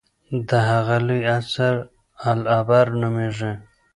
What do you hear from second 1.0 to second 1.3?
لوی